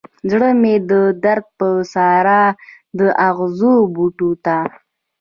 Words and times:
زړه 0.31 0.49
مې 0.61 0.75
د 0.89 0.91
درد 1.23 1.45
پر 1.57 1.73
سارا 1.93 2.43
د 2.99 3.01
اغزو 3.29 3.73
بوټو 3.95 4.31
ته 4.45 4.57